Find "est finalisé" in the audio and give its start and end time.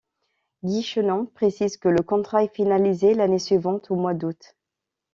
2.45-3.13